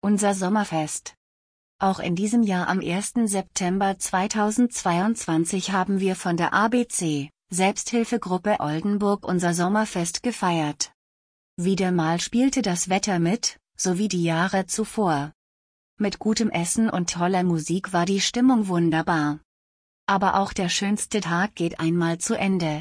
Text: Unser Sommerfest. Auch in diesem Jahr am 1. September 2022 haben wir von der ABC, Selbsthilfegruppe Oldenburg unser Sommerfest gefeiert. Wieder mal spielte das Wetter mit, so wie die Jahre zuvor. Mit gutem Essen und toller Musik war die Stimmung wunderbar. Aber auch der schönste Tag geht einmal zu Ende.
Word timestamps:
Unser 0.00 0.32
Sommerfest. 0.32 1.16
Auch 1.80 1.98
in 1.98 2.14
diesem 2.14 2.44
Jahr 2.44 2.68
am 2.68 2.78
1. 2.78 3.14
September 3.24 3.98
2022 3.98 5.72
haben 5.72 5.98
wir 5.98 6.14
von 6.14 6.36
der 6.36 6.54
ABC, 6.54 7.30
Selbsthilfegruppe 7.50 8.60
Oldenburg 8.60 9.26
unser 9.26 9.54
Sommerfest 9.54 10.22
gefeiert. 10.22 10.92
Wieder 11.56 11.90
mal 11.90 12.20
spielte 12.20 12.62
das 12.62 12.88
Wetter 12.88 13.18
mit, 13.18 13.58
so 13.76 13.98
wie 13.98 14.06
die 14.06 14.22
Jahre 14.22 14.66
zuvor. 14.66 15.32
Mit 15.98 16.20
gutem 16.20 16.50
Essen 16.50 16.88
und 16.88 17.10
toller 17.10 17.42
Musik 17.42 17.92
war 17.92 18.06
die 18.06 18.20
Stimmung 18.20 18.68
wunderbar. 18.68 19.40
Aber 20.06 20.36
auch 20.36 20.52
der 20.52 20.68
schönste 20.68 21.20
Tag 21.20 21.56
geht 21.56 21.80
einmal 21.80 22.18
zu 22.18 22.34
Ende. 22.34 22.76